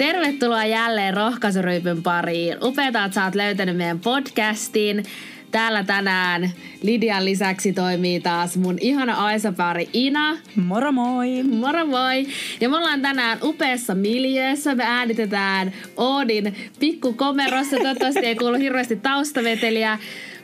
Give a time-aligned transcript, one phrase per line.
[0.00, 2.56] Tervetuloa jälleen Rohkaisuryypyn pariin.
[2.62, 5.04] Upeeta, että sä oot löytänyt meidän podcastin.
[5.50, 6.50] Täällä tänään
[6.82, 10.38] Lidian lisäksi toimii taas mun ihana Aisa-pari Ina.
[10.56, 11.42] Moro moi!
[11.42, 12.26] Moro moi!
[12.60, 14.74] Ja me ollaan tänään upeassa miljöössä.
[14.74, 17.76] Me äänitetään Oodin pikkukomerossa.
[17.76, 19.98] Toivottavasti ei kuulu hirveästi taustaveteliä.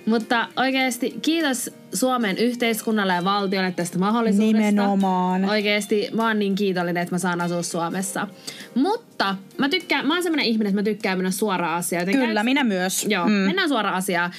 [0.07, 4.71] Mutta oikeasti kiitos Suomen yhteiskunnalle ja valtiolle tästä mahdollisuudesta.
[4.71, 5.45] Nimenomaan.
[5.45, 8.29] Oikeasti mä oon niin kiitollinen, että mä saan asua Suomessa.
[8.75, 12.07] Mutta mä tykkään, mä oon semmoinen ihminen, että mä tykkään mennä suoraan asiaan.
[12.07, 12.45] Kyllä, käy...
[12.45, 13.07] minä myös.
[13.09, 13.33] Joo, mm.
[13.33, 14.31] mennään suoraan asiaan.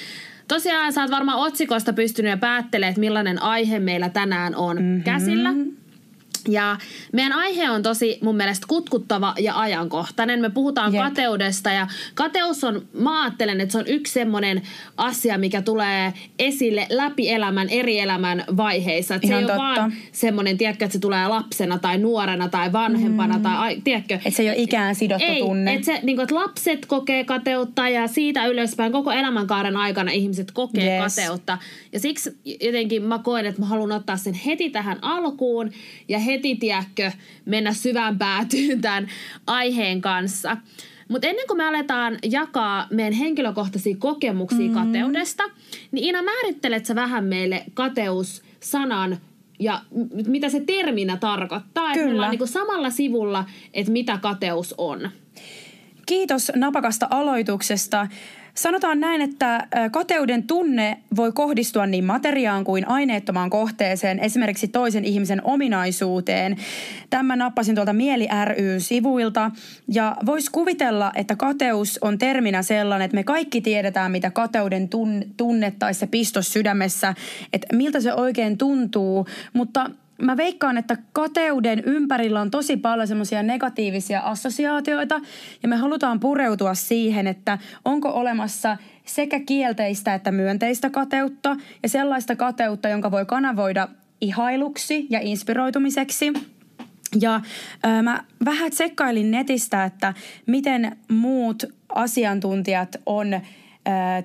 [0.48, 5.02] Tosiaan sä oot varmaan otsikosta pystynyt jo päättelemään, että millainen aihe meillä tänään on mm-hmm.
[5.02, 5.50] käsillä.
[6.48, 6.76] Ja
[7.12, 10.40] meidän aihe on tosi mun mielestä kutkuttava ja ajankohtainen.
[10.40, 11.02] Me puhutaan Jep.
[11.02, 14.62] kateudesta ja kateus on, mä ajattelen, että se on yksi semmoinen
[14.96, 19.18] asia, mikä tulee esille läpi elämän, eri elämän vaiheissa.
[19.26, 19.54] Se ei totta.
[19.54, 23.42] ole vaan semmoinen, tiedätkö, että se tulee lapsena tai nuorena tai vanhempana mm.
[23.42, 24.14] tai tiedätkö.
[24.14, 25.74] Että se ei ole ikään sidottu ei, tunne.
[25.74, 30.98] Että se, niin että lapset kokee kateutta ja siitä ylöspäin koko elämänkaaren aikana ihmiset kokee
[30.98, 31.16] yes.
[31.16, 31.58] kateutta.
[31.92, 35.70] Ja siksi jotenkin mä koen, että mä haluan ottaa sen heti tähän alkuun
[36.08, 37.12] ja heti heti, tiedätkö,
[37.44, 39.08] mennä syvään päätyyn tämän
[39.46, 40.56] aiheen kanssa.
[41.08, 44.74] Mutta ennen kuin me aletaan jakaa meidän henkilökohtaisia kokemuksia mm-hmm.
[44.74, 45.42] kateudesta,
[45.92, 49.18] niin Ina, määrittelet sä vähän meille kateus-sanan
[49.58, 49.80] ja
[50.26, 51.92] mitä se terminä tarkoittaa?
[51.92, 51.92] Kyllä.
[51.92, 55.10] Että me ollaan niin samalla sivulla, että mitä kateus on.
[56.06, 58.08] Kiitos napakasta aloituksesta.
[58.58, 65.44] Sanotaan näin, että kateuden tunne voi kohdistua niin materiaan kuin aineettomaan kohteeseen, esimerkiksi toisen ihmisen
[65.44, 66.56] ominaisuuteen.
[67.10, 69.50] Tämä nappasin tuolta Mieli ry-sivuilta.
[69.88, 74.88] Ja voisi kuvitella, että kateus on terminä sellainen, että me kaikki tiedetään, mitä kateuden
[75.36, 77.14] tunne tai se pistos sydämessä,
[77.52, 79.26] että miltä se oikein tuntuu.
[79.52, 79.90] Mutta
[80.22, 85.20] mä veikkaan, että kateuden ympärillä on tosi paljon semmoisia negatiivisia assosiaatioita
[85.62, 92.36] ja me halutaan pureutua siihen, että onko olemassa sekä kielteistä että myönteistä kateutta ja sellaista
[92.36, 93.88] kateutta, jonka voi kanavoida
[94.20, 96.32] ihailuksi ja inspiroitumiseksi.
[97.20, 97.40] Ja
[97.86, 100.14] ö, mä vähän tsekkailin netistä, että
[100.46, 101.64] miten muut
[101.94, 103.40] asiantuntijat on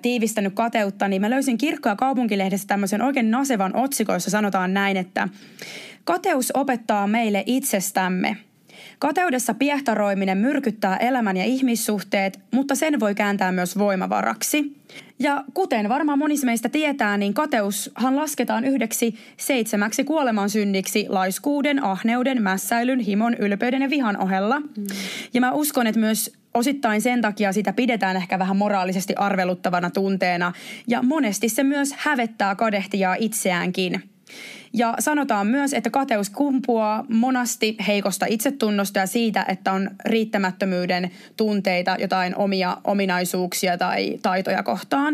[0.01, 4.97] tiivistänyt kateutta, niin mä löysin Kirkko- ja kaupunkilehdestä tämmöisen oikein nasevan otsikon, jossa sanotaan näin,
[4.97, 5.29] että
[6.03, 8.37] kateus opettaa meille itsestämme.
[9.03, 14.77] Kateudessa piehtaroiminen myrkyttää elämän ja ihmissuhteet, mutta sen voi kääntää myös voimavaraksi.
[15.19, 22.41] Ja kuten varmaan monissa meistä tietää, niin kateushan lasketaan yhdeksi seitsemäksi kuoleman synniksi laiskuuden, ahneuden,
[22.41, 24.59] mässäilyn, himon, ylpeyden ja vihan ohella.
[24.59, 24.67] Mm.
[25.33, 30.53] Ja mä uskon, että myös osittain sen takia sitä pidetään ehkä vähän moraalisesti arveluttavana tunteena.
[30.87, 34.12] Ja monesti se myös hävettää kadehtijaa itseäänkin.
[34.73, 41.95] Ja sanotaan myös, että kateus kumpuaa monasti heikosta itsetunnosta ja siitä, että on riittämättömyyden tunteita,
[41.99, 45.13] jotain omia ominaisuuksia tai taitoja kohtaan.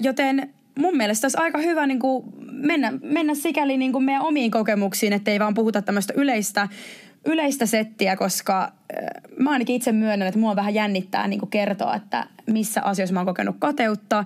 [0.00, 4.50] joten mun mielestä olisi aika hyvä niin kuin mennä, mennä sikäli niin kuin meidän omiin
[4.50, 6.68] kokemuksiin, ettei vaan puhuta tämmöistä yleistä
[7.24, 8.72] yleistä settiä, koska
[9.38, 13.20] mä ainakin itse myönnän, että mua vähän jännittää niin kuin kertoa, että missä asioissa mä
[13.20, 14.24] oon kokenut kateutta.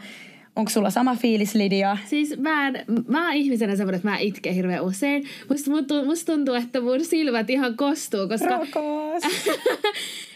[0.57, 1.97] Onko sulla sama fiilis, Lidia?
[2.07, 5.25] Siis mä, en, mä oon ihmisenä semmoinen, että mä itken hirveän usein.
[5.49, 5.71] Musta,
[6.05, 8.61] musta tuntuu, että mun silmät ihan kostuu, koska...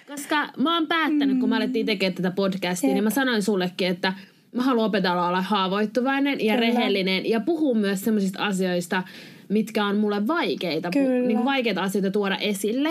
[0.09, 1.41] Koska mä oon päättänyt, mm.
[1.41, 2.95] kun mä alettiin tekemään tätä podcastia, Jep.
[2.95, 4.13] niin mä sanoin sullekin, että
[4.53, 6.67] mä haluan opetella olla haavoittuvainen ja Kyllä.
[6.67, 9.03] rehellinen ja puhua myös semmoisista asioista,
[9.49, 12.91] mitkä on mulle vaikeita, pu, niin vaikeita asioita tuoda esille.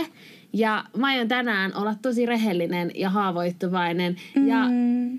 [0.57, 4.15] Ja mä aion tänään olla tosi rehellinen ja haavoittuvainen.
[4.35, 4.47] Mm.
[4.47, 4.57] Ja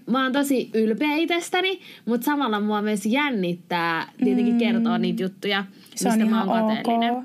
[0.06, 4.58] mä oon tosi ylpeä itsestäni, mutta samalla mua myös jännittää tietenkin mm.
[4.58, 7.24] kertoa niitä juttuja, Se mistä on mä oon ok.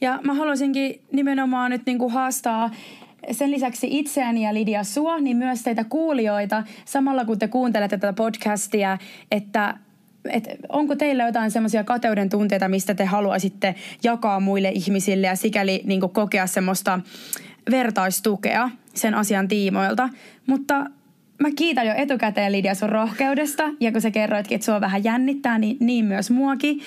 [0.00, 2.70] Ja mä haluaisinkin nimenomaan nyt niinku haastaa
[3.30, 8.12] sen lisäksi itseäni ja Lidia sua, niin myös teitä kuulijoita, samalla kun te kuuntelette tätä
[8.12, 8.98] podcastia,
[9.30, 9.78] että
[10.30, 13.74] et onko teillä jotain semmoisia kateuden tunteita, mistä te haluaisitte
[14.04, 17.00] jakaa muille ihmisille ja sikäli niin kokea semmoista
[17.70, 20.08] vertaistukea sen asian tiimoilta.
[20.46, 20.74] Mutta
[21.38, 25.58] mä kiitän jo etukäteen Lidia sun rohkeudesta ja kun sä kerroitkin, että sua vähän jännittää,
[25.58, 26.80] niin, niin myös muakin.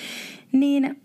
[0.52, 1.00] Niin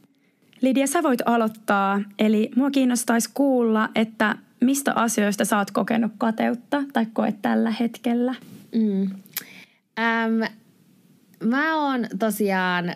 [0.62, 2.02] Lidia, sä voit aloittaa.
[2.20, 8.36] Eli mua kiinnostaisi kuulla, että mistä asioista sä oot kokenut kateutta tai koet tällä hetkellä?
[8.76, 9.10] Mm.
[10.00, 10.42] Ähm,
[11.44, 12.94] mä oon tosiaan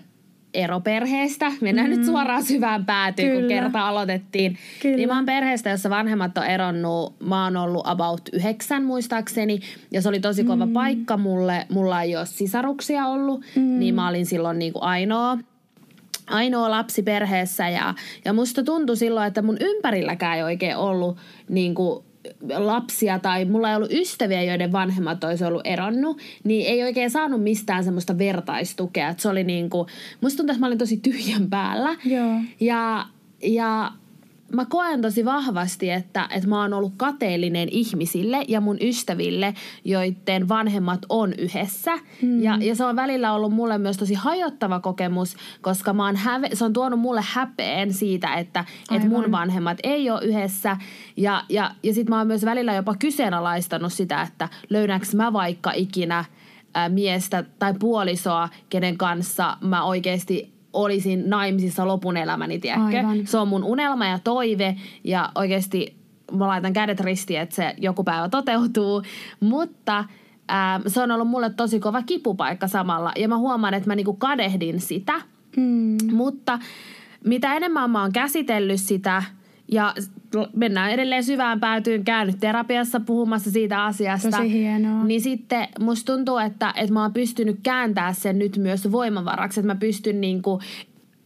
[0.56, 1.52] eroperheestä.
[1.62, 1.96] Mennään mm.
[1.96, 3.40] nyt suoraan syvään päätyyn, Kyllä.
[3.42, 4.58] kun kerta aloitettiin.
[4.82, 4.96] Kyllä.
[4.96, 7.16] Niin mä oon perheestä, jossa vanhemmat on eronnut.
[7.20, 9.60] Mä oon ollut about yhdeksän muistaakseni.
[9.92, 10.74] Ja se oli tosi kova mm.
[10.74, 11.66] paikka mulle.
[11.70, 13.46] Mulla ei ole sisaruksia ollut.
[13.56, 13.80] Mm.
[13.80, 15.38] Niin mä olin silloin niin kuin ainoa
[16.28, 17.94] ainoa lapsi perheessä ja,
[18.26, 21.18] ja musta tuntui silloin, että mun ympärilläkään ei oikein ollut
[21.50, 22.05] niin kuin
[22.58, 27.44] lapsia tai mulla ei ollut ystäviä, joiden vanhemmat olisi ollut eronnut, niin ei oikein saanut
[27.44, 29.10] mistään semmoista vertaistukea.
[29.10, 29.88] Et se oli niinku,
[30.22, 31.96] musta tuntuu, että mä olin tosi tyhjän päällä.
[32.06, 32.36] Joo.
[32.60, 33.06] Ja,
[33.44, 33.92] ja
[34.54, 39.54] mä koen tosi vahvasti, että, että mä oon ollut kateellinen ihmisille ja mun ystäville,
[39.86, 41.98] joiden vanhemmat on yhdessä.
[42.22, 42.44] Mm.
[42.44, 46.50] Ja, ja se on välillä ollut mulle myös tosi hajottava kokemus, koska mä oon häve,
[46.54, 50.78] se on tuonut mulle häpeen siitä, että, että mun vanhemmat ei ole yhdessä.
[51.18, 55.72] Ja, ja, ja sit mä oon myös välillä jopa kyseenalaistanut sitä, että löydänkö mä vaikka
[55.72, 56.26] ikinä
[56.90, 62.98] miestä tai puolisoa, kenen kanssa mä oikeasti olisin naimisissa lopun elämäni, tiedätkö?
[62.98, 63.28] Aivan.
[63.28, 65.96] Se on mun unelma ja toive ja oikeasti
[66.32, 69.02] mä laitan kädet ristiin, että se joku päivä toteutuu.
[69.40, 70.06] Mutta
[70.48, 74.14] ää, se on ollut mulle tosi kova kipupaikka samalla ja mä huomaan, että mä niinku
[74.14, 75.22] kadehdin sitä.
[75.58, 75.98] Mm.
[76.12, 76.60] Mutta
[77.24, 79.24] mitä enemmän mä oon käsitellyt sitä
[79.72, 79.94] ja
[80.56, 84.30] mennään edelleen syvään päätyyn, käynyt terapiassa puhumassa siitä asiasta.
[84.32, 85.04] Tosi hienoa.
[85.04, 89.74] Niin sitten musta tuntuu, että, että mä oon pystynyt kääntämään sen nyt myös voimavaraksi, että
[89.74, 90.60] mä pystyn niinku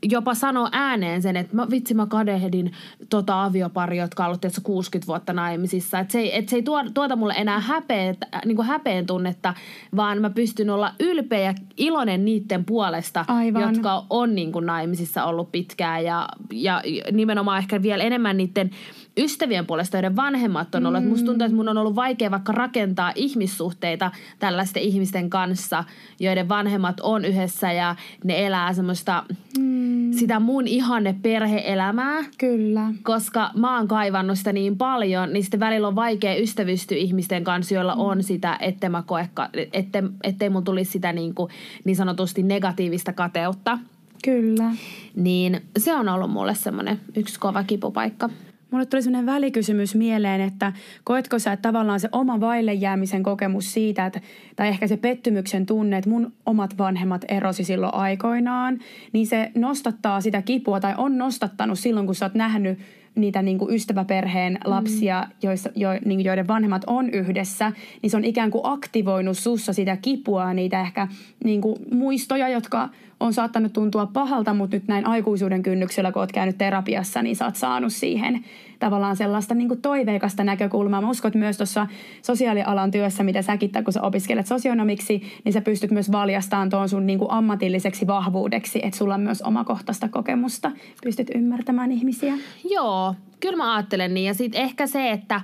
[0.04, 2.72] jopa sanoa ääneen sen, että mä, vitsi mä kadehdin
[3.10, 6.00] tota avioparia, jotka on ollut 60 vuotta naimisissa.
[6.00, 8.16] Että se ei, et se ei tuo, tuota mulle enää häpeä,
[8.46, 9.54] niin häpeen tunnetta,
[9.96, 13.62] vaan mä pystyn olla ylpeä ja iloinen niiden puolesta, Aivan.
[13.62, 16.04] jotka on niin kuin naimisissa ollut pitkään.
[16.04, 18.72] Ja, ja nimenomaan ehkä vielä enemmän niiden
[19.18, 21.04] ystävien puolesta, joiden vanhemmat on ollut.
[21.04, 21.10] Mm.
[21.10, 25.84] Musta tuntuu, että mun on ollut vaikea vaikka rakentaa ihmissuhteita tällaisten ihmisten kanssa,
[26.20, 29.24] joiden vanhemmat on yhdessä ja ne elää semmoista
[29.60, 30.12] mm.
[30.14, 32.24] sitä mun ihanne perheelämää.
[32.38, 32.94] Kyllä.
[33.04, 37.76] Koska mä oon kaivannut sitä niin paljon, niin sitten välillä on vaikea ystävystyä ihmisten kanssa,
[37.76, 38.02] joilla mm.
[38.02, 39.30] on sitä, ettei mä koe,
[39.74, 41.52] ette, ettei mun tulisi sitä niin, kuin,
[41.86, 43.80] niin sanotusti negatiivista kateutta.
[44.24, 44.72] Kyllä.
[45.16, 48.30] Niin se on ollut mulle semmoinen yksi kova kipupaikka.
[48.72, 50.74] Mulle tuli sellainen välikysymys mieleen, että
[51.04, 54.22] koetko sä, että tavallaan se oma vaille jäämisen kokemus siitä, että,
[54.56, 58.80] tai ehkä se pettymyksen tunne, että mun omat vanhemmat erosi silloin aikoinaan,
[59.14, 62.80] niin se nostattaa sitä kipua tai on nostattanut silloin, kun sä oot nähnyt
[63.16, 65.34] niitä niin kuin ystäväperheen lapsia, mm.
[65.42, 67.72] joissa, jo, niin joiden vanhemmat on yhdessä,
[68.02, 71.08] niin se on ikään kuin aktivoinut sussa sitä kipua, niitä ehkä
[71.44, 72.90] niin kuin muistoja, jotka
[73.20, 77.46] on saattanut tuntua pahalta, mutta nyt näin aikuisuuden kynnyksellä, kun oot käynyt terapiassa, niin sä
[77.46, 78.46] oot saanut siihen
[78.80, 81.02] tavallaan sellaista niin kuin toiveikasta näkökulmaa.
[81.02, 81.88] Mä uskon, että myös tuossa
[82.22, 87.06] sosiaalialan työssä, mitä säkin, kun sä opiskelet sosionomiksi, niin sä pystyt myös valjastamaan tuon sun
[87.06, 90.72] niin kuin ammatilliseksi vahvuudeksi, että sulla on myös omakohtaista kokemusta.
[91.04, 92.34] Pystyt ymmärtämään ihmisiä.
[92.70, 92.99] Joo,
[93.40, 94.28] kyllä mä ajattelen niin.
[94.28, 95.42] Ja sitten ehkä se, että,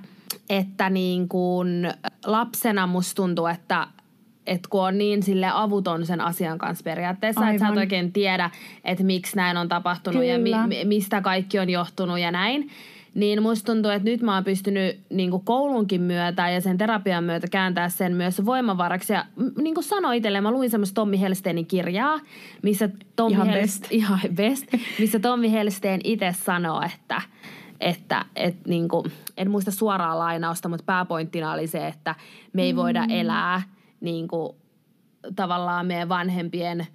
[0.49, 1.93] että niin kuin
[2.25, 3.87] lapsena musta tuntuu, että
[4.47, 7.55] että kun on niin sille avuton sen asian kanssa periaatteessa, Aivan.
[7.55, 8.49] että sä et oikein tiedä,
[8.83, 10.49] että miksi näin on tapahtunut Kyllä.
[10.49, 12.69] ja mi, mistä kaikki on johtunut ja näin.
[13.15, 17.47] Niin musta tuntuu, että nyt mä oon pystynyt niin koulunkin myötä ja sen terapian myötä
[17.47, 19.13] kääntää sen myös voimavaraksi.
[19.13, 19.25] Ja
[19.57, 22.19] niin kuin sanoin itselleen, mä luin semmoista Tommi Helsteinin kirjaa,
[22.63, 23.87] missä Tommi ihan, Helst- best.
[23.99, 24.65] ihan best,
[24.99, 27.21] missä Tommi Helsteen itse sanoo, että
[27.81, 32.15] että et niin kuin, en muista suoraa lainausta, mutta pääpointtina oli se, että
[32.53, 33.09] me ei voida mm.
[33.09, 33.61] elää–
[34.05, 34.55] niin kuin,
[35.35, 36.87] tavallaan meidän vanhempien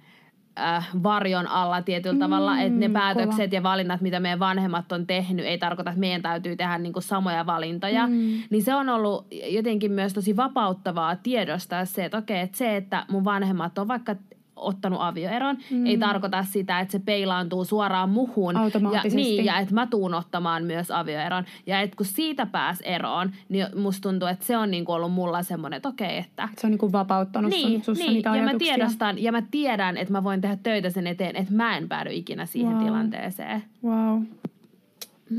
[0.59, 3.55] äh, varjon alla tietyllä mm, tavalla, että ne päätökset kova.
[3.55, 7.03] ja valinnat, mitä meidän vanhemmat on tehnyt, ei tarkoita, että meidän täytyy tehdä niin kuin
[7.03, 8.07] samoja valintoja.
[8.07, 8.13] Mm.
[8.49, 13.05] Niin se on ollut jotenkin myös tosi vapauttavaa tiedostaa se, että okei, että se, että
[13.09, 14.15] mun vanhemmat on vaikka
[14.61, 15.85] ottanut avioeron, mm.
[15.85, 18.55] ei tarkoita sitä, että se peilaantuu suoraan muhun.
[18.93, 21.45] Ja, niin, ja että mä tuun ottamaan myös avioeron.
[21.65, 25.43] Ja että kun siitä pääs eroon, niin musta tuntuu, että se on niinku ollut mulla
[25.43, 26.49] semmoinen, että okei, että...
[26.57, 29.97] Se on niinku vapauttanut niin, sun, sussa niin, niitä ja mä tiedostan, ja mä tiedän,
[29.97, 32.83] että mä voin tehdä töitä sen eteen, että mä en päädy ikinä siihen wow.
[32.83, 33.63] tilanteeseen.
[33.83, 34.21] Wow.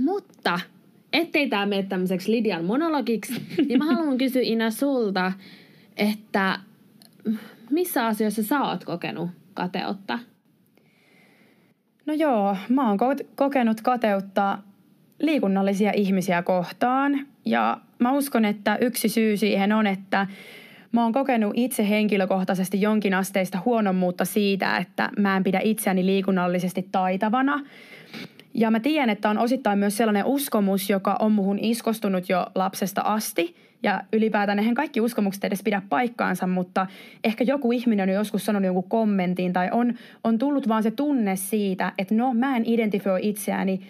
[0.05, 0.61] Mutta
[1.12, 5.33] ettei tämä mene tämmöiseksi Lidian monologiksi, niin mä haluan kysyä Ina sulta,
[5.97, 6.59] että
[7.73, 10.19] missä asioissa sä oot kokenut kateutta?
[12.07, 12.99] No joo, mä oon
[13.35, 14.59] kokenut kateutta
[15.19, 17.26] liikunnallisia ihmisiä kohtaan.
[17.45, 20.26] Ja mä uskon, että yksi syy siihen on, että
[20.93, 26.88] mä oon kokenut itse henkilökohtaisesti jonkin asteista huonommuutta siitä, että mä en pidä itseäni liikunnallisesti
[26.93, 27.61] taitavana.
[28.55, 33.00] Ja mä tiedän, että on osittain myös sellainen uskomus, joka on muhun iskostunut jo lapsesta
[33.00, 36.86] asti– ja ylipäätään eihän kaikki uskomukset edes pidä paikkaansa, mutta
[37.24, 41.36] ehkä joku ihminen on joskus sanonut jonkun kommentin tai on, on tullut vaan se tunne
[41.36, 43.80] siitä, että no mä en identifioi itseäni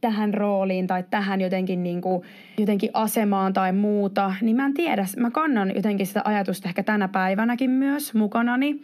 [0.00, 2.22] tähän rooliin tai tähän jotenkin, niin kuin,
[2.58, 5.06] jotenkin asemaan tai muuta, niin mä en tiedä.
[5.16, 8.82] Mä kannan jotenkin sitä ajatusta ehkä tänä päivänäkin myös mukanani.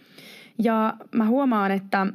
[0.58, 2.06] Ja mä huomaan, että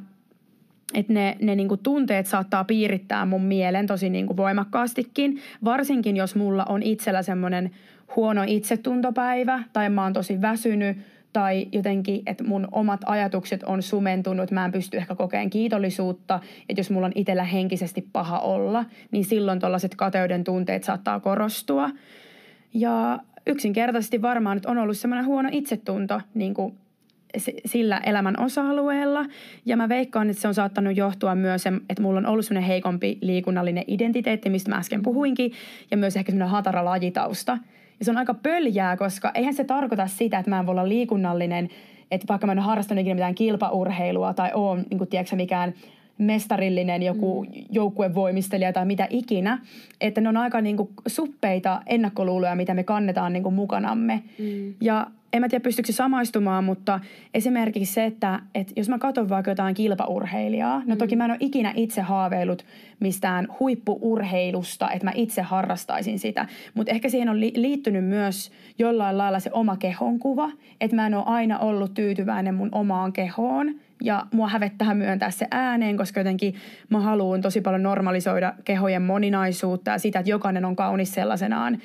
[0.94, 5.40] että ne, ne niinku tunteet saattaa piirittää mun mielen tosi niinku voimakkaastikin.
[5.64, 7.70] Varsinkin jos mulla on itsellä semmoinen
[8.16, 10.96] huono itsetuntopäivä tai mä oon tosi väsynyt
[11.32, 16.80] tai jotenkin, että mun omat ajatukset on sumentunut, mä en pysty ehkä kokeen kiitollisuutta, että
[16.80, 21.90] jos mulla on itsellä henkisesti paha olla, niin silloin tällaiset kateuden tunteet saattaa korostua.
[22.74, 26.74] Ja yksinkertaisesti varmaan nyt on ollut semmoinen huono itsetunto niin kuin
[27.64, 29.24] sillä elämän osa-alueella.
[29.66, 33.18] Ja mä veikkaan, että se on saattanut johtua myös, että mulla on ollut semmoinen heikompi
[33.20, 35.52] liikunnallinen identiteetti, mistä mä äsken puhuinkin,
[35.90, 37.58] ja myös ehkä semmoinen hatara lajitausta.
[38.02, 40.88] Ja se on aika pöljää, koska eihän se tarkoita sitä, että mä en voi olla
[40.88, 41.68] liikunnallinen,
[42.10, 45.74] että vaikka mä en harrastanut ikinä mitään kilpaurheilua tai oon, niin kuin, tiedätkö, mikään
[46.24, 47.50] mestarillinen joku mm.
[47.70, 49.58] joukkuevoimistelija tai mitä ikinä,
[50.00, 54.22] että ne on aika niin kuin, suppeita ennakkoluuloja, mitä me kannetaan niin kuin, mukanamme.
[54.38, 54.74] Mm.
[54.80, 57.00] Ja en mä tiedä pystyykö se samaistumaan, mutta
[57.34, 61.38] esimerkiksi se, että, että jos mä katson vaikka jotain kilpaurheilijaa, no toki mä en ole
[61.40, 62.64] ikinä itse haaveillut
[63.00, 69.18] mistään huippuurheilusta, että mä itse harrastaisin sitä, mutta ehkä siihen on li- liittynyt myös jollain
[69.18, 70.50] lailla se oma kehonkuva,
[70.80, 75.46] että mä en ole aina ollut tyytyväinen mun omaan kehoon ja mua hävettää myöntää se
[75.50, 76.54] ääneen, koska jotenkin
[76.88, 81.78] mä haluan tosi paljon normalisoida kehojen moninaisuutta ja sitä, että jokainen on kaunis sellaisenaan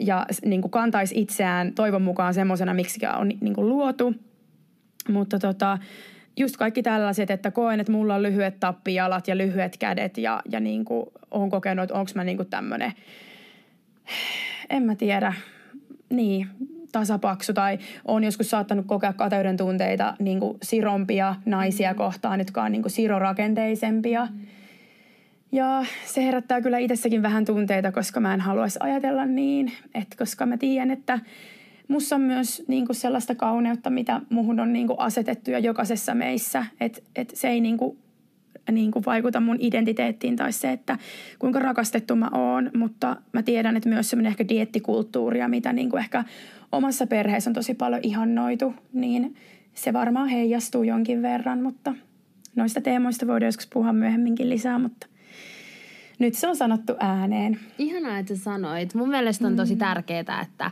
[0.00, 4.14] ja niin kuin kantaisi itseään toivon mukaan semmoisena, miksi on niin kuin luotu.
[5.08, 5.78] Mutta tota,
[6.36, 10.60] just kaikki tällaiset, että koen, että mulla on lyhyet tappijalat ja lyhyet kädet ja, ja
[10.60, 12.92] niin kuin olen kokenut, että onko mä niin kuin tämmöinen,
[14.70, 15.32] en mä tiedä,
[16.10, 16.48] niin,
[16.92, 21.96] tasapaksu tai on joskus saattanut kokea kateuden tunteita niin kuin sirompia naisia mm.
[21.96, 24.28] kohtaan, jotka on niin kuin sirorakenteisempia.
[24.30, 24.46] Mm
[25.52, 30.46] ja se herättää kyllä itsessäkin vähän tunteita, koska mä en haluaisi ajatella niin, että koska
[30.46, 31.20] mä tiedän, että
[31.88, 36.14] mussa on myös niin kuin sellaista kauneutta, mitä muhun on niin kuin asetettu ja jokaisessa
[36.14, 37.98] meissä, että että se ei niin kuin,
[38.72, 40.98] niin kuin vaikuta mun identiteettiin tai se, että
[41.38, 46.00] kuinka rakastettu mä oon, mutta mä tiedän, että myös semmoinen ehkä diettikulttuuria, mitä niin kuin
[46.00, 46.24] ehkä
[46.76, 49.34] omassa perheessä on tosi paljon ihannoitu, niin
[49.74, 51.94] se varmaan heijastuu jonkin verran, mutta
[52.56, 55.06] noista teemoista voidaan joskus puhua myöhemminkin lisää, mutta
[56.18, 57.58] nyt se on sanottu ääneen.
[57.78, 58.94] Ihanaa, että sanoit.
[58.94, 59.78] Mun mielestä on tosi mm.
[59.78, 60.70] tärkeää, että,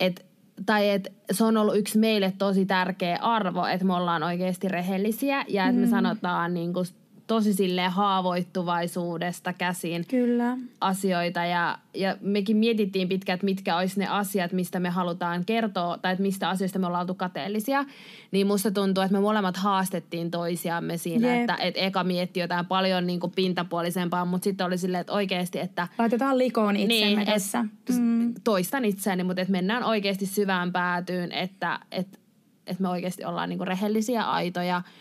[0.00, 0.22] että
[0.66, 5.44] tai että se on ollut yksi meille tosi tärkeä arvo, että me ollaan oikeasti rehellisiä
[5.48, 5.80] ja että mm.
[5.80, 6.86] me sanotaan niin kuin
[7.26, 10.56] tosi sille haavoittuvaisuudesta käsin Kyllä.
[10.80, 11.44] asioita.
[11.44, 16.12] Ja, ja mekin mietittiin pitkään, että mitkä olisi ne asiat, mistä me halutaan kertoa, tai
[16.12, 17.84] että mistä asioista me ollaan oltu kateellisia.
[18.30, 21.40] Niin musta tuntuu, että me molemmat haastettiin toisiamme siinä, Jep.
[21.40, 25.58] että, että eka mietti jotain paljon niin kuin pintapuolisempaa, mutta sitten oli silleen, että oikeasti,
[25.58, 25.88] että...
[25.98, 27.64] Laitetaan likoon itsemme niin, tässä.
[27.98, 28.34] Mm.
[28.44, 32.18] Toistan itseäni, mutta että mennään oikeasti syvään päätyyn, että, että,
[32.66, 34.82] että me oikeasti ollaan niin kuin rehellisiä, aitoja–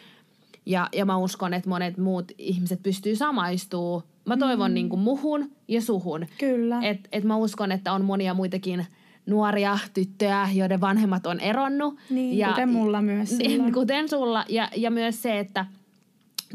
[0.66, 4.04] ja, ja mä uskon, että monet muut ihmiset pystyy samaistuu.
[4.26, 4.76] Mä toivon mm.
[4.76, 6.26] niin kuin muhun ja suhun.
[6.40, 6.80] Kyllä.
[6.82, 8.86] Et, et mä uskon, että on monia muitakin
[9.26, 12.00] nuoria tyttöjä, joiden vanhemmat on eronnut.
[12.10, 14.46] Niin, ja, kuten mulla myös niin, Kuten sulla.
[14.50, 15.66] Ja, ja myös se, että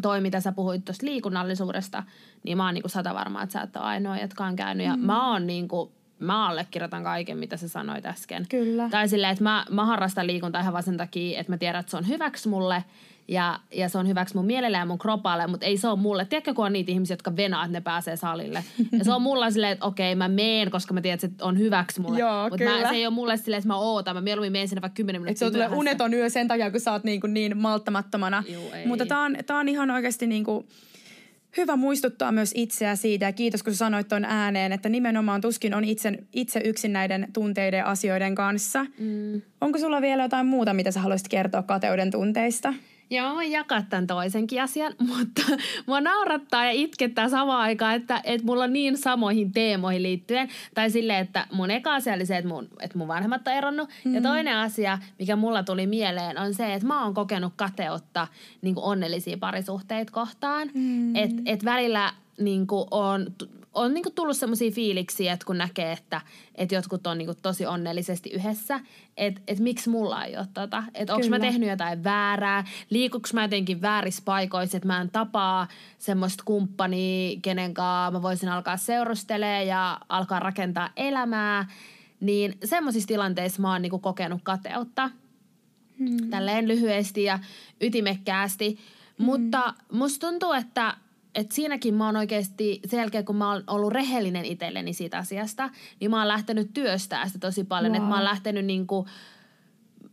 [0.03, 2.03] toi, mitä sä puhuit tuosta liikunnallisuudesta,
[2.43, 4.87] niin mä oon niin kuin sata varma, että sä et ole ainoa, jotka on käynyt.
[4.87, 5.03] Ja mm.
[5.03, 8.47] mä oon niin kuin, mä allekirjoitan kaiken, mitä sä sanoit äsken.
[8.49, 8.89] Kyllä.
[8.91, 11.91] Tai silleen, että mä, mä harrastan liikuntaa ihan vaan sen takia, että mä tiedän, että
[11.91, 12.85] se on hyväksi mulle–
[13.29, 16.25] ja, ja se on hyväksi mun mielelle ja mun kropalle, mutta ei se ole mulle.
[16.25, 18.65] Tiedätkö, kun on niitä ihmisiä, jotka venaa, että ne pääsee salille.
[18.99, 21.59] Ja se on mulla silleen, että okei, mä meen, koska mä tiedän, että se on
[21.59, 22.19] hyväksi mulle.
[22.49, 24.17] Mutta se ei ole mulle silleen, että mä ootan.
[24.17, 26.81] Mä mieluummin menen sinne vaikka 10 minuuttia Että se tulee uneton yö sen takia, kun
[26.81, 28.45] sä oot niin, kuin niin malttamattomana.
[28.49, 30.69] Juu, Mutta tää on, tää on ihan oikeasti niin kuin
[31.57, 35.85] hyvä muistuttaa myös itseä siitä, ja kiitos kun sanoit tuon ääneen, että nimenomaan tuskin on
[35.85, 38.87] itse, itse yksin näiden tunteiden ja asioiden kanssa.
[38.99, 39.43] Mm.
[39.61, 42.75] Onko sulla vielä jotain muuta, mitä sä haluaisit kertoa kateuden tunteista?
[43.11, 45.43] Joo, mä jakaa tämän toisenkin asian, mutta
[45.87, 50.49] mua naurattaa ja itkettää samaan aikaan, että, että mulla on niin samoihin teemoihin liittyen.
[50.75, 53.91] Tai silleen, että mun eka asia oli se, että mun, että mun vanhemmat on eronnut.
[54.05, 54.15] Mm.
[54.15, 58.29] Ja toinen asia, mikä mulla tuli mieleen, on se, että mä oon kokenut kateutta
[58.63, 60.71] niin onnellisia parisuhteita kohtaan.
[60.75, 61.17] Mm.
[61.17, 63.27] Että et välillä niin on
[63.75, 66.21] on niinku tullut semmoisia fiiliksiä, että kun näkee, että,
[66.55, 68.81] että jotkut on niinku tosi onnellisesti yhdessä,
[69.17, 70.85] että et miksi mulla ei ole tota.
[70.95, 75.69] Että onko mä tehnyt jotain väärää, liikuks mä jotenkin väärissä paikoissa, että mä en tapaa
[75.99, 81.69] semmoista kumppania, kenen kanssa mä voisin alkaa seurustelemaan ja alkaa rakentaa elämää.
[82.21, 85.11] Niin semmoisissa tilanteissa mä oon niinku kokenut kateutta.
[85.99, 86.31] Hmm.
[86.31, 87.39] Tälleen lyhyesti ja
[87.81, 88.79] ytimekkäästi.
[89.19, 89.25] Hmm.
[89.25, 90.97] Mutta musta tuntuu, että
[91.35, 95.71] et siinäkin mä oon oikeasti, sen jälkeen kun mä oon ollut rehellinen itselleni siitä asiasta,
[96.01, 97.93] niin mä oon lähtenyt työstää sitä tosi paljon.
[97.93, 97.97] Wow.
[97.97, 99.07] Että mä oon lähtenyt niinku,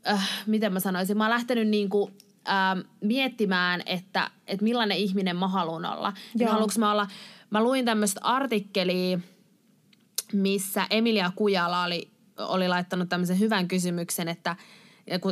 [0.07, 2.11] äh, miten mä sanoisin, mä oon lähtenyt niinku
[2.49, 6.13] ähm, miettimään, että, että millainen ihminen mä haluan olla.
[6.35, 6.51] Joo.
[6.51, 7.07] Haluanko mä olla,
[7.49, 9.19] mä luin tämmöistä artikkelia,
[10.33, 14.55] missä Emilia Kujala oli, oli laittanut tämmöisen hyvän kysymyksen, että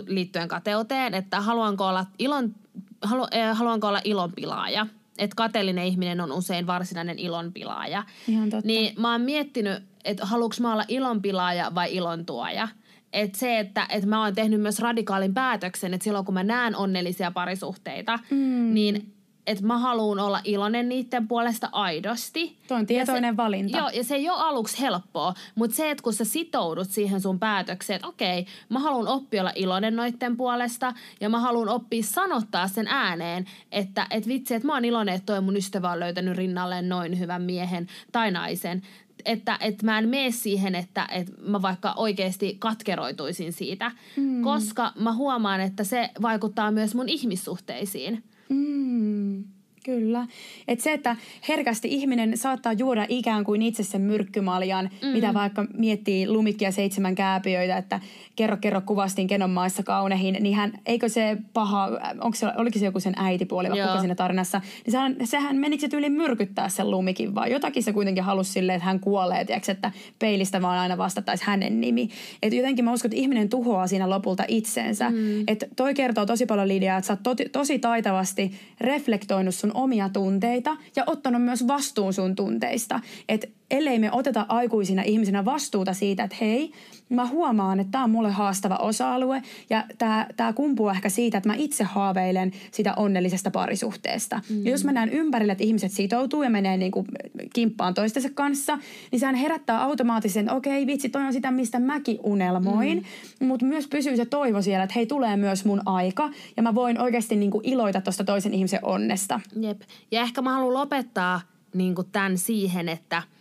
[0.08, 2.56] liittyen kateuteen, että haluanko olla, ilon,
[3.02, 4.88] halu, äh, haluanko olla ilonpilaaja.
[5.18, 8.04] Että kateellinen ihminen on usein varsinainen ilonpilaaja.
[8.28, 8.68] Ihan totta.
[8.68, 12.68] Niin mä oon miettinyt, että haluanko mä olla ilonpilaaja vai ilontuoja–
[13.14, 16.76] että se, että, että mä oon tehnyt myös radikaalin päätöksen, että silloin kun mä näen
[16.76, 18.74] onnellisia parisuhteita, mm.
[18.74, 19.13] niin
[19.48, 22.58] että mä haluan olla iloinen niiden puolesta aidosti.
[22.68, 23.78] Tuo on tietoinen se, valinta.
[23.78, 27.40] Joo, ja se ei ole aluksi helppoa, mutta se, että kun sä sitoudut siihen sun
[27.40, 32.68] päätökseen, että okei, mä haluan oppia olla iloinen noiden puolesta, ja mä haluan oppia sanottaa
[32.68, 36.38] sen ääneen, että et vitsi, että mä oon iloinen, että toi mun ystävä on löytänyt
[36.38, 38.82] rinnalleen noin hyvän miehen tai naisen
[39.26, 44.42] että, että mä en mene siihen, että, että mä vaikka oikeasti katkeroituisin siitä, mm.
[44.42, 48.24] koska mä huomaan, että se vaikuttaa myös mun ihmissuhteisiin.
[48.54, 49.53] Mm.
[49.84, 50.28] Kyllä.
[50.68, 51.16] Et se, että
[51.48, 55.08] herkästi ihminen saattaa juoda ikään kuin itse sen myrkkymaljan, mm.
[55.08, 58.00] mitä vaikka miettii lumikkia seitsemän kääpiöitä, että
[58.36, 61.90] kerro, kerro kuvastin kenon maissa kaunehin, niin hän, eikö se paha,
[62.22, 65.82] onko se, oliko se joku sen äitipuoli vai kuka siinä tarinassa, niin sehän, sehän menikö
[65.82, 69.70] se tyyli myrkyttää sen lumikin, vai jotakin se kuitenkin halusi silleen, että hän kuolee, tiiäks,
[69.70, 72.10] että peilistä vaan aina vastattaisi hänen nimi.
[72.44, 75.10] Että jotenkin mä uskon, että ihminen tuhoaa siinä lopulta itsensä.
[75.10, 75.44] Mm.
[75.48, 80.10] Että toi kertoo tosi paljon Lidia, että sä oot to, tosi taitavasti reflektoinut sun omia
[80.10, 83.00] tunteita ja ottanut myös vastuun sun tunteista.
[83.30, 86.72] Että ellei me oteta aikuisina ihmisinä vastuuta siitä, että hei,
[87.10, 91.50] mä huomaan, että tämä on mulle haastava osa-alue ja tämä, tämä kumpuu ehkä siitä, että
[91.50, 94.42] mä itse haaveilen sitä onnellisesta parisuhteesta.
[94.50, 94.66] Mm.
[94.66, 97.08] Ja jos mä näen ympärille, että ihmiset sitoutuu ja menee niin kuin
[97.54, 98.80] kimppaan toistensa kanssa,
[99.12, 103.06] niin sehän herättää automaattisen, että okei vitsi, toi on sitä, mistä mäkin unelmoin,
[103.40, 103.48] mm.
[103.48, 107.02] mutta myös pysyy se toivo siellä, että hei, tulee myös mun aika ja mä voin
[107.02, 109.40] oikeasti niin kuin iloita tuosta toisen ihmisen onnesta.
[109.62, 109.82] Jep.
[110.12, 111.42] Ja ehkä mä haluan lopettaa
[111.74, 113.24] niin kuin tämän siihen, että–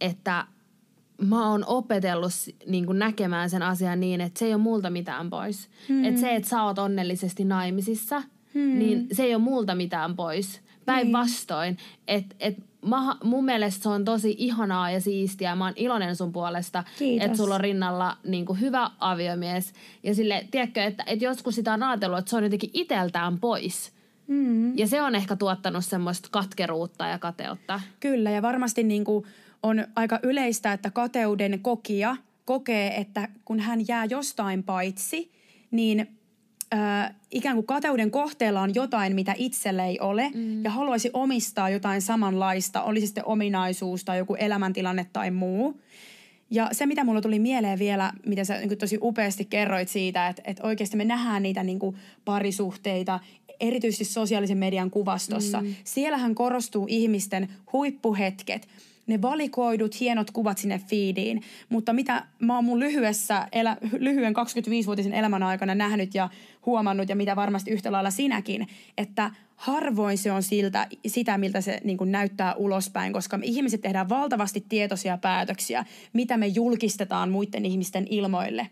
[0.00, 0.46] että
[1.20, 2.32] mä oon opetellut
[2.66, 5.68] niin kuin näkemään sen asian niin, että se ei ole multa mitään pois.
[5.88, 6.04] Hmm.
[6.04, 8.22] Että se, että sä oot onnellisesti naimisissa,
[8.54, 8.78] hmm.
[8.78, 10.60] niin se ei ole multa mitään pois.
[10.86, 11.98] Päinvastoin, niin.
[12.06, 12.56] että et
[13.24, 15.54] mun mielestä se on tosi ihanaa ja siistiä.
[15.54, 16.84] Mä oon iloinen sun puolesta,
[17.20, 19.72] että sulla on rinnalla niin kuin hyvä aviomies.
[20.02, 23.92] Ja sille, tiedätkö, että, että joskus sitä on ajatellut, että se on jotenkin iteltään pois.
[24.28, 24.78] Hmm.
[24.78, 27.80] Ja se on ehkä tuottanut semmoista katkeruutta ja kateutta.
[28.00, 29.24] Kyllä, ja varmasti niin kuin
[29.62, 35.30] on aika yleistä, että kateuden kokija kokee, että kun hän jää jostain paitsi,
[35.70, 36.08] niin
[36.74, 40.64] äh, ikään kuin kateuden kohteella on jotain, mitä itselle ei ole, mm.
[40.64, 45.80] ja haluaisi omistaa jotain samanlaista, olisi sitten ominaisuus tai joku elämäntilanne tai muu.
[46.50, 50.42] Ja se, mitä mulla tuli mieleen vielä, mitä sä niin tosi upeasti kerroit siitä, että,
[50.44, 53.20] että oikeasti me nähdään niitä niin kuin parisuhteita,
[53.60, 55.60] erityisesti sosiaalisen median kuvastossa.
[55.60, 55.74] Mm.
[55.84, 58.68] Siellähän korostuu ihmisten huippuhetket–
[59.10, 61.42] ne valikoidut hienot kuvat sinne feediin.
[61.68, 66.28] Mutta mitä mä oon mun lyhyessä, elä, lyhyen 25-vuotisen elämän aikana nähnyt ja
[66.66, 68.66] huomannut, ja mitä varmasti yhtä lailla sinäkin,
[68.98, 74.08] että harvoin se on siltä, sitä, miltä se niin näyttää ulospäin, koska me ihmiset tehdään
[74.08, 78.70] valtavasti tietoisia päätöksiä, mitä me julkistetaan muiden ihmisten ilmoille.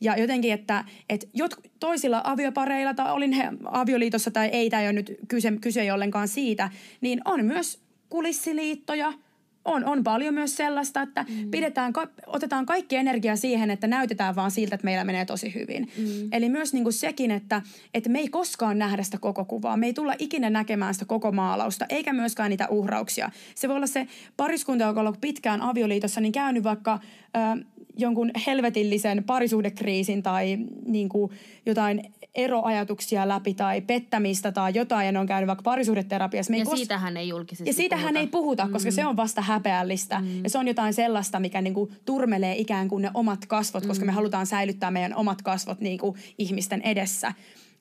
[0.00, 4.86] Ja jotenkin, että, että jot, toisilla aviopareilla, tai olin he avioliitossa tai ei, tai ei
[4.86, 9.12] ole nyt kyse, kyse ollenkaan siitä, niin on myös kulissiliittoja–
[9.64, 11.50] on, on paljon myös sellaista, että mm.
[11.50, 11.92] pidetään,
[12.26, 15.88] otetaan kaikki energia siihen, että näytetään vaan siltä, että meillä menee tosi hyvin.
[15.98, 16.28] Mm.
[16.32, 17.62] Eli myös niin kuin sekin, että,
[17.94, 19.76] että me ei koskaan nähdä sitä koko kuvaa.
[19.76, 23.30] Me ei tulla ikinä näkemään sitä koko maalausta, eikä myöskään niitä uhrauksia.
[23.54, 27.00] Se voi olla se pariskunta, joka on ollut pitkään avioliitossa, niin käynyt vaikka...
[27.36, 27.64] Ö,
[27.96, 31.30] jonkun helvetillisen parisuhdekriisin tai niin kuin
[31.66, 36.50] jotain eroajatuksia läpi tai pettämistä tai jotain ja ne on käynyt vaikka parisuhdeterapiassa.
[36.50, 38.20] Me ja kos- siitähän ei julkisesti Ja siitähän puhuta.
[38.20, 38.94] ei puhuta, koska mm.
[38.94, 40.44] se on vasta häpeällistä mm.
[40.44, 43.88] ja se on jotain sellaista, mikä niin kuin turmelee ikään kuin ne omat kasvot, mm.
[43.88, 44.14] koska me mm.
[44.14, 47.32] halutaan säilyttää meidän omat kasvot niin kuin ihmisten edessä.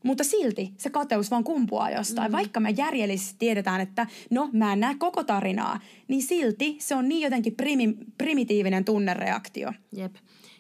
[0.04, 2.32] Mutta silti se kateus vaan kumpuaa jostain.
[2.32, 2.38] Mm.
[2.38, 7.10] Vaikka me järjellisesti tiedetään, että no mä en näe koko tarinaa, niin silti se on
[7.10, 9.74] niin jotenkin primi, primitiivinen tunnereaktio.
[9.92, 10.16] Jep.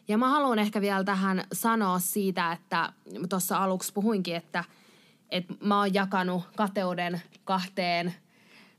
[0.07, 2.93] Ja mä haluan ehkä vielä tähän sanoa siitä, että
[3.29, 4.63] tuossa aluksi puhuinkin, että,
[5.29, 8.13] että mä oon jakanut kateuden kahteen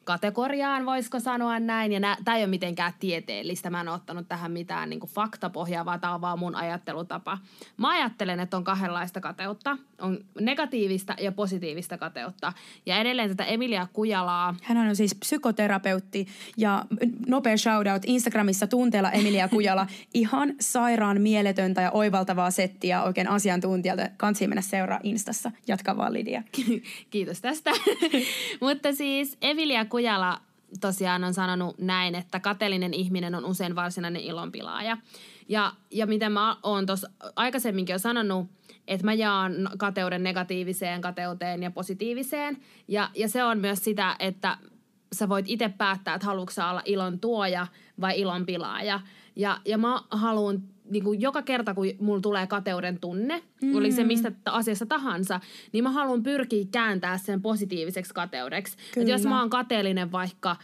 [0.04, 1.92] kategoriaan, voisiko sanoa näin.
[1.92, 3.70] Ja tämä ei ole mitenkään tieteellistä.
[3.70, 7.38] Mä en ole ottanut tähän mitään niin faktapohjaa, vaan tämä on vaan mun ajattelutapa.
[7.76, 9.78] Mä ajattelen, että on kahdenlaista kateutta.
[10.00, 12.52] On negatiivista ja positiivista kateutta.
[12.86, 14.54] Ja edelleen tätä Emilia Kujalaa.
[14.62, 16.84] Hän on siis psykoterapeutti ja
[17.26, 19.86] nopea shoutout Instagramissa tunteella Emilia Kujala.
[20.14, 24.08] Ihan sairaan mieletöntä ja oivaltavaa settiä oikein asiantuntijalta.
[24.16, 25.50] Kansi mennä seuraa Instassa.
[25.68, 26.42] Jatka vaan Lidia.
[27.10, 27.70] Kiitos tästä.
[28.60, 30.40] Mutta siis Emilia Kujala
[30.80, 34.96] tosiaan on sanonut näin, että kateellinen ihminen on usein varsinainen ilonpilaaja.
[35.48, 38.46] Ja, ja mitä mä oon tuossa aikaisemminkin jo sanonut,
[38.88, 42.58] että mä jaan kateuden negatiiviseen kateuteen ja positiiviseen.
[42.88, 44.58] Ja, ja se on myös sitä, että
[45.12, 47.66] sä voit itse päättää, että haluatko olla ilon tuoja
[48.00, 49.00] vai ilon pilaaja.
[49.36, 53.76] Ja, ja mä haluan niin kuin joka kerta, kun mulla tulee kateuden tunne, mm.
[53.76, 55.40] oli se mistä asiassa tahansa,
[55.72, 58.76] niin mä haluan pyrkiä kääntää sen positiiviseksi kateudeksi.
[58.96, 60.56] Että jos mä oon kateellinen vaikka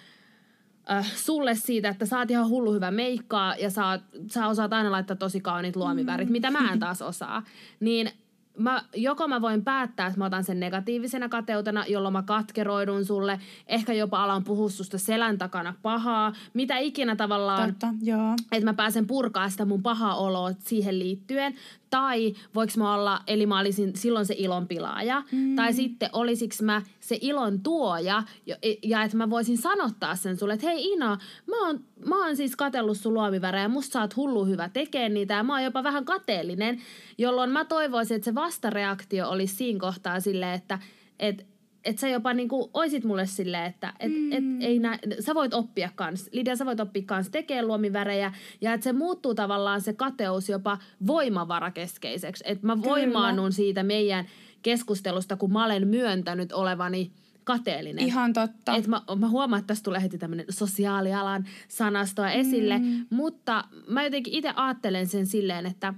[0.91, 4.91] äh, sulle siitä, että sä oot ihan hullu hyvä meikkaa ja sä, sä osaat aina
[4.91, 6.33] laittaa tosi kauniit luomivärit, mm.
[6.33, 7.43] mitä mä en taas osaa,
[7.81, 8.11] niin
[8.59, 13.41] mä, joko mä voin päättää, että mä otan sen negatiivisena kateutena, jolloin mä katkeroidun sulle,
[13.67, 18.37] ehkä jopa alan puhua susta selän takana pahaa, mitä ikinä tavallaan, Totta, joo.
[18.53, 21.55] että mä pääsen purkaa sitä mun pahaa oloa siihen liittyen.
[21.91, 25.57] Tai voiko mä olla, eli mä olisin silloin se ilon pilaaja, mm.
[25.57, 30.55] tai sitten olisiko mä se ilon tuoja, ja, ja että mä voisin sanottaa sen sulle,
[30.55, 34.45] että hei Ina, mä oon, mä oon siis katellut sun luomivärejä, musta sä oot hullu
[34.45, 36.81] hyvä tekee niitä, ja mä oon jopa vähän kateellinen,
[37.19, 40.79] jolloin mä toivoisin, että se vastareaktio olisi siinä kohtaa silleen, että
[41.19, 41.50] et,
[41.85, 44.33] että sä jopa niinku oisit mulle silleen, että et, mm.
[44.33, 48.73] et, ei nä, sä voit oppia kans, Lidia, sä voit oppia kans tekemään luomivärejä ja
[48.73, 52.45] että se muuttuu tavallaan se kateus jopa voimavarakeskeiseksi.
[52.47, 54.25] Että mä voimaannun siitä meidän
[54.63, 57.13] keskustelusta, kun mä olen myöntänyt olevani
[57.45, 58.05] kateellinen.
[58.05, 58.77] Ihan totta.
[58.77, 63.07] Et mä, mä huomaan, että tässä tulee heti tämmöinen sosiaalialan sanastoa esille, mm.
[63.11, 65.95] mutta mä jotenkin itse ajattelen sen silleen, että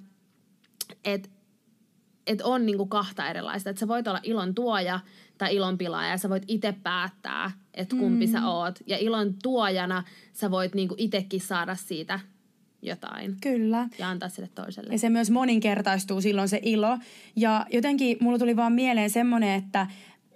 [1.04, 1.30] et,
[2.26, 3.70] et on niinku kahta erilaista.
[3.70, 5.00] Että sä voit olla ilon tuoja
[5.38, 8.32] tai ilon pilaaja ja sä voit itse päättää, että kumpi mm.
[8.32, 8.78] sä oot.
[8.86, 12.20] Ja ilon tuojana sä voit niinku itsekin saada siitä
[12.82, 13.36] jotain.
[13.42, 13.88] Kyllä.
[13.98, 14.92] Ja antaa sille toiselle.
[14.92, 16.98] Ja se myös moninkertaistuu silloin se ilo.
[17.36, 19.86] Ja jotenkin mulla tuli vaan mieleen semmoinen, että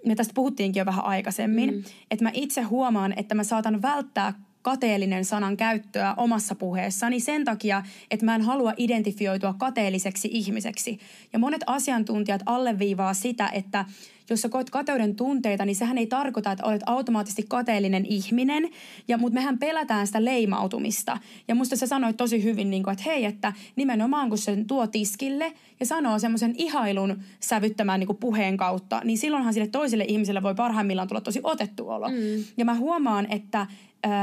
[0.05, 1.83] me tästä puhuttiinkin jo vähän aikaisemmin, mm.
[2.11, 4.33] että mä itse huomaan, että mä saatan välttää
[4.67, 10.99] kateellinen sanan käyttöä omassa puheessani sen takia, että mä en halua identifioitua kateelliseksi ihmiseksi.
[11.33, 13.85] Ja monet asiantuntijat alleviivaa sitä, että
[14.29, 18.69] jos sä koet kateuden tunteita, niin sehän ei tarkoita, että olet automaattisesti kateellinen ihminen.
[19.07, 21.17] Ja, mutta mehän pelätään sitä leimautumista.
[21.47, 24.87] Ja musta sä sanoit tosi hyvin, niin kuin, että hei, että nimenomaan kun se tuo
[24.87, 30.43] tiskille ja sanoo semmoisen ihailun sävyttämään niin kuin puheen kautta, niin silloinhan sille toiselle ihmiselle
[30.43, 32.09] voi parhaimmillaan tulla tosi otettu olo.
[32.09, 32.43] Mm.
[32.57, 33.67] Ja mä huomaan, että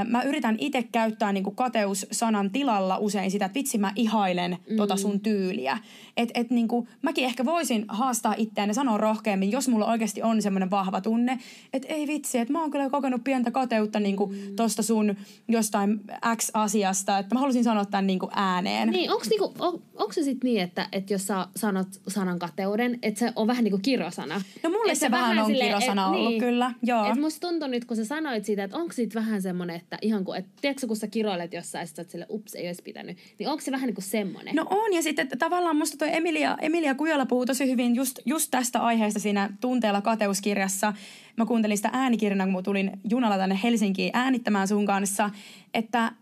[0.09, 4.77] mä yritän itse käyttää niinku kateus-sanan tilalla usein sitä, että vitsi mä ihailen mm.
[4.77, 5.79] tota sun tyyliä.
[6.17, 10.43] Että et niinku, mäkin ehkä voisin haastaa itseään ja sanoa rohkeammin, jos mulla oikeasti on
[10.43, 11.39] semmoinen vahva tunne,
[11.73, 14.57] että ei vitsi, että mä oon kyllä kokenut pientä kateutta niinku mm.
[14.57, 15.17] tosta sun
[15.49, 16.01] jostain
[16.37, 18.89] X-asiasta, että mä haluaisin sanoa tämän niinku ääneen.
[18.89, 22.99] Niin, onko niinku, on, onko se sitten niin, että, että jos sä sanot sanan kateuden,
[23.03, 24.43] että se on vähän niinku kirosana?
[24.63, 26.73] No mulle se, se vähän on silleen, kirosana et, ollut, niin, kyllä.
[26.83, 27.05] Joo.
[27.05, 29.99] Et musta tuntui nyt, kun sä sanoit siitä, että onko siitä vähän semmoinen semmoinen, että
[30.03, 33.19] ihan kuin, että tiedätkö kun sä kiroilet jossain, että sille, ups, ei olisi pitänyt.
[33.39, 34.55] Niin onko se vähän niin kuin semmoinen?
[34.55, 38.51] No on, ja sitten tavallaan musta toi Emilia, Emilia Kujala puhuu tosi hyvin just, just
[38.51, 40.93] tästä aiheesta siinä Tunteella kateuskirjassa.
[41.37, 45.31] Mä kuuntelin sitä äänikirjana, kun tulin junalla tänne Helsinkiin äänittämään sun kanssa,
[45.75, 46.13] että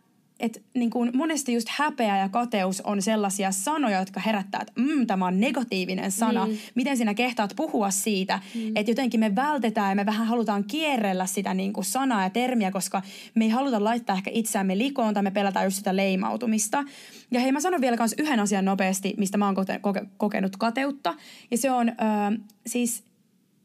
[0.43, 5.07] että niin kuin monesti just häpeä ja kateus on sellaisia sanoja, jotka herättää, että mm,
[5.07, 6.47] tämä on negatiivinen sana.
[6.47, 6.59] Niin.
[6.75, 8.41] Miten sinä kehtaat puhua siitä?
[8.55, 8.77] Mm.
[8.77, 12.71] Että jotenkin me vältetään ja me vähän halutaan kierrellä sitä niin kuin sanaa ja termiä,
[12.71, 13.03] koska
[13.35, 16.85] me ei haluta laittaa ehkä itseämme likoon tai me pelätään just sitä leimautumista.
[17.31, 21.15] Ja hei, mä sanon vielä myös yhden asian nopeasti, mistä mä oon koke- kokenut kateutta.
[21.51, 23.05] Ja se on öö, siis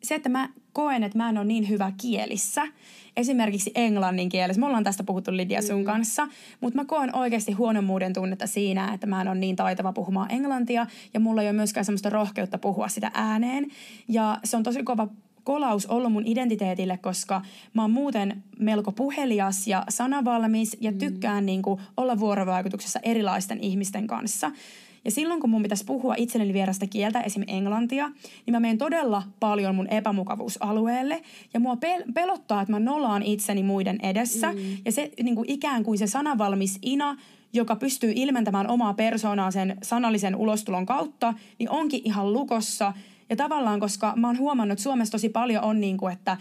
[0.04, 2.68] se, että mä koen, että mä en ole niin hyvä kielissä.
[3.16, 4.60] Esimerkiksi englannin kielessä.
[4.60, 5.86] Me ollaan tästä puhuttu Lidia sun mm.
[5.86, 6.28] kanssa.
[6.62, 10.88] Mutta mä koen oikeasti huonommuuden tunnetta siinä, että mä en ole niin taitava puhumaan englantia.
[11.14, 13.68] Ja mulla ei ole myöskään semmoista rohkeutta puhua sitä ääneen.
[14.08, 15.08] Ja se on tosi kova
[15.44, 17.42] kolaus ollut mun identiteetille, koska
[17.74, 20.98] mä oon muuten melko puhelias ja sanavalmis ja mm.
[20.98, 21.46] tykkään mm.
[21.46, 24.52] niin kuin olla vuorovaikutuksessa erilaisten ihmisten kanssa.
[25.08, 27.44] Ja silloin, kun mun pitäisi puhua itselleni vierasta kieltä, esim.
[27.48, 28.08] englantia,
[28.46, 31.22] niin mä menen todella paljon mun epämukavuusalueelle.
[31.54, 34.54] Ja mua pel- pelottaa, että mä nolaan itseni muiden edessä.
[34.54, 34.60] Mm.
[34.86, 37.18] Ja se niin kuin ikään kuin se sanavalmis Ina,
[37.54, 42.94] joka pystyy ilmentämään omaa persoonaa sen sanallisen ulostulon kautta, niin onkin ihan lukossa.
[43.30, 46.38] Ja tavallaan, koska mä oon huomannut, että Suomessa tosi paljon on niin kuin, että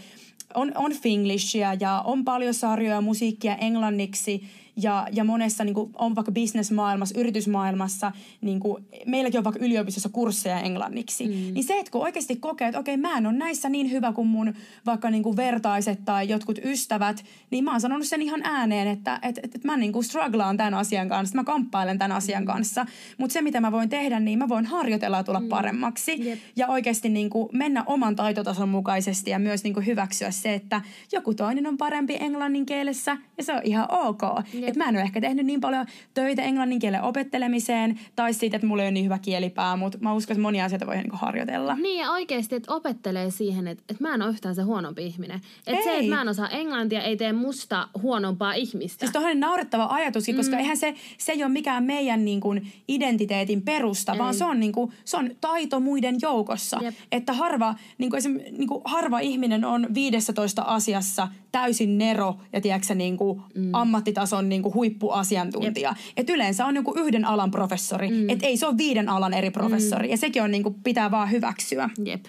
[0.55, 4.43] on, on Finglishia ja on paljon sarjoja musiikkia englanniksi
[4.77, 10.09] ja, ja monessa niin kuin, on vaikka bisnesmaailmassa, yritysmaailmassa, niin kuin, meilläkin on vaikka yliopistossa
[10.09, 11.27] kursseja englanniksi.
[11.27, 11.33] Mm.
[11.33, 14.29] Niin se, että kun oikeasti kokee, että okei, mä en ole näissä niin hyvä kuin
[14.29, 14.55] mun
[14.87, 19.19] vaikka niin kuin vertaiset tai jotkut ystävät, niin mä oon sanonut sen ihan ääneen, että
[19.23, 22.47] et, et, et mä niin kuin strugglaan tämän asian kanssa, mä kamppailen tämän asian mm.
[22.47, 22.87] kanssa.
[23.19, 25.49] Mutta se, mitä mä voin tehdä, niin mä voin harjoitella tulla mm.
[25.49, 26.25] paremmaksi.
[26.25, 26.39] Yep.
[26.57, 30.81] Ja oikeasti niin kuin mennä oman taitotason mukaisesti ja myös niin kuin hyväksyä se, että
[31.13, 34.23] joku toinen on parempi englannin kielessä ja se on ihan ok.
[34.67, 34.73] Yep.
[34.73, 38.67] Että mä en ole ehkä tehnyt niin paljon töitä englannin kielen opettelemiseen tai siitä, että
[38.67, 41.75] mulla ei ole niin hyvä kielipää, mutta mä uskon, että monia asioita voi niin harjoitella.
[41.75, 45.41] Niin ja oikeasti, että opettelee siihen, että, että mä en ole yhtään se huonompi ihminen.
[45.67, 48.99] Että se, että mä en osaa englantia, ei tee musta huonompaa ihmistä.
[48.99, 50.37] Siis tuohon on naurettava ajatuskin, mm.
[50.37, 54.19] koska eihän se, se ei ole mikään meidän niin kuin, identiteetin perusta, ei.
[54.19, 56.79] vaan se on, niin kuin, se on taito muiden joukossa.
[56.83, 56.95] Jep.
[57.13, 62.95] Että harva, niin kuin, niin kuin, harva ihminen on 15 asiassa täysin nero ja tiedätkö,
[62.95, 63.71] niin kuin, mm.
[63.73, 65.95] ammattitason niin kuin, huippuasiantuntija.
[66.17, 68.31] Et yleensä on joku yhden alan professori, mm.
[68.31, 70.07] et ei se ole viiden alan eri professori.
[70.07, 70.11] Mm.
[70.11, 71.91] Ja sekin on niin kuin, pitää vaan hyväksyä.
[72.05, 72.25] Jep.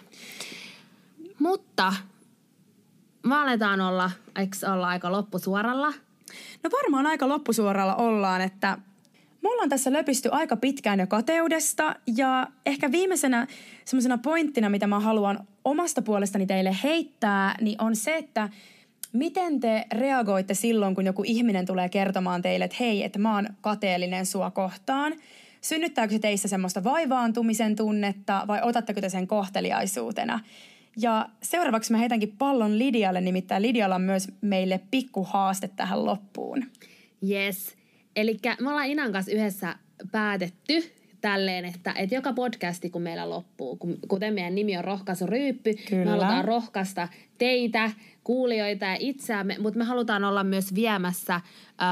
[1.40, 1.94] Mutta
[3.24, 5.94] me aletaan olla, eikö olla aika loppusuoralla?
[6.64, 8.78] No varmaan aika loppusuoralla ollaan, että
[9.42, 13.48] me ollaan tässä löpisty aika pitkään jo kateudesta ja ehkä viimeisenä
[13.86, 18.50] semmoisena pointtina, mitä mä haluan omasta puolestani teille heittää, niin on se, että–
[19.18, 23.48] Miten te reagoitte silloin, kun joku ihminen tulee kertomaan teille, että hei, että mä oon
[23.62, 25.14] kateellinen sua kohtaan?
[25.62, 30.40] Synnyttääkö se teissä semmoista vaivaantumisen tunnetta vai otatteko te sen kohteliaisuutena?
[30.98, 36.64] Ja seuraavaksi mä heitänkin pallon Lidialle, nimittäin Lidialla on myös meille pikku haaste tähän loppuun.
[37.30, 37.76] Yes.
[38.16, 39.76] Eli me ollaan Inan kanssa yhdessä
[40.12, 45.74] päätetty, tälleen, että, että joka podcasti, kun meillä loppuu, kuten meidän nimi on Rohkaisu Ryyppy,
[45.74, 46.06] Kyllä.
[46.06, 47.92] me halutaan rohkaista teitä,
[48.28, 51.44] kuulijoita ja itseämme, mutta me halutaan olla myös viemässä äh,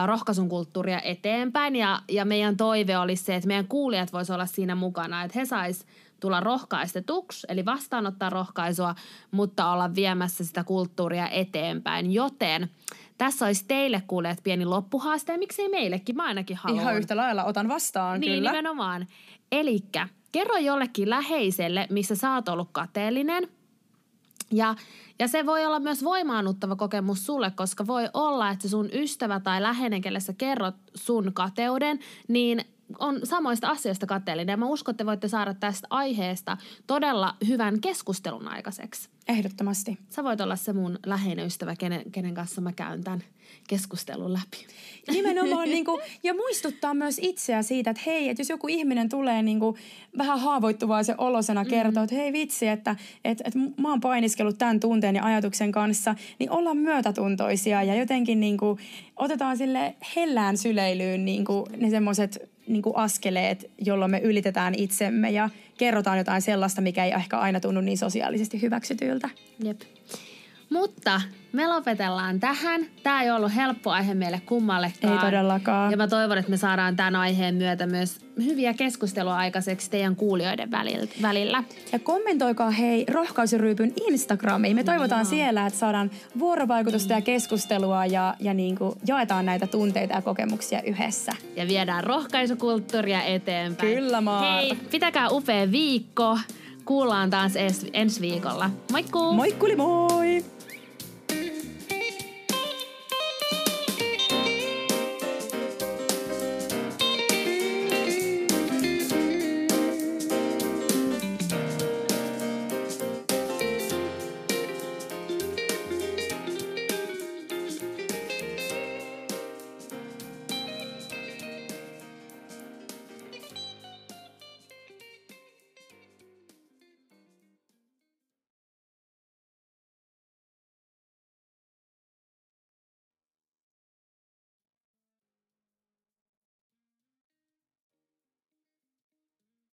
[0.05, 4.75] rohkaisun kulttuuria eteenpäin ja, ja meidän toive olisi se, että meidän kuulijat voisi olla siinä
[4.75, 5.85] mukana, että he sais
[6.19, 8.95] tulla rohkaistetuksi, eli vastaanottaa rohkaisua,
[9.31, 12.69] mutta olla viemässä sitä kulttuuria eteenpäin, joten
[13.17, 16.81] tässä olisi teille kuulijat pieni loppuhaaste ja miksei meillekin, mä ainakin haluan.
[16.81, 18.51] Ihan yhtä lailla otan vastaan, niin, kyllä.
[18.51, 19.07] nimenomaan.
[19.51, 23.47] Elikkä kerro jollekin läheiselle, missä sä oot ollut kateellinen.
[24.51, 24.75] Ja,
[25.19, 29.61] ja se voi olla myös voimaannuttava kokemus sulle, koska voi olla, että sun ystävä tai
[29.61, 32.65] läheinen, kelle sä kerrot sun kateuden, niin
[32.99, 34.53] on samoista asioista kateellinen.
[34.53, 39.09] Ja mä uskon, että voitte saada tästä aiheesta todella hyvän keskustelun aikaiseksi.
[39.27, 39.97] Ehdottomasti.
[40.09, 43.23] Sä voit olla se mun läheinen ystävä, kenen, kenen kanssa mä käyn tämän
[43.67, 44.67] keskustelun läpi.
[45.11, 49.41] Nimenomaan niin kuin, ja muistuttaa myös itseä siitä, että hei, että jos joku ihminen tulee
[49.41, 49.75] niin kuin,
[50.17, 51.69] vähän haavoittuvaisen olosena mm-hmm.
[51.69, 52.95] kertoo, että hei vitsi, että,
[53.25, 58.39] että, että mä oon painiskellut tämän tunteen ja ajatuksen kanssa, niin ollaan myötätuntoisia ja jotenkin
[58.39, 58.79] niin kuin,
[59.15, 65.49] otetaan sille hellään syleilyyn niin kuin, ne semmoiset niin askeleet, jolloin me ylitetään itsemme ja
[65.77, 69.29] kerrotaan jotain sellaista, mikä ei ehkä aina tunnu niin sosiaalisesti hyväksytyltä.
[69.63, 69.81] Jep.
[70.69, 71.21] Mutta
[71.55, 72.85] me lopetellaan tähän.
[73.03, 75.13] Tämä ei ollut helppo aihe meille kummallekaan.
[75.13, 75.91] Ei todellakaan.
[75.91, 80.71] Ja mä toivon, että me saadaan tämän aiheen myötä myös hyviä keskustelua aikaiseksi teidän kuulijoiden
[81.21, 81.63] välillä.
[81.91, 84.75] Ja kommentoikaa hei rohkaisuryypyn Instagramiin.
[84.75, 85.29] Me toivotaan no.
[85.29, 90.81] siellä, että saadaan vuorovaikutusta ja keskustelua ja, ja niin kuin jaetaan näitä tunteita ja kokemuksia
[90.81, 91.31] yhdessä.
[91.55, 93.95] Ja viedään rohkaisukulttuuria eteenpäin.
[93.95, 94.41] Kyllä maa.
[94.41, 96.39] Hei, pitäkää upea viikko.
[96.85, 97.53] Kuullaan taas
[97.93, 98.69] ensi viikolla.
[98.91, 99.33] Moikkuu!
[99.33, 100.54] Moikkuli moi!